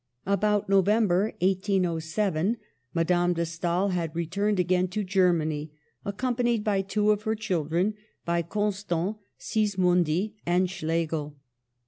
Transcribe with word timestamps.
About 0.25 0.67
November, 0.67 1.25
1807, 1.41 2.57
Madame 2.91 3.33
de 3.33 3.45
Stael 3.45 3.89
hacj 3.91 4.15
returned 4.15 4.59
again 4.59 4.87
to 4.87 5.03
Germany, 5.03 5.73
accompanied 6.03 6.63
by 6.63 6.81
two 6.81 7.11
of 7.11 7.21
her 7.21 7.35
children, 7.35 7.93
by 8.25 8.41
Constant, 8.41 9.17
Sismondi, 9.37 10.37
and 10.43 10.71
Schlegel. 10.71 11.37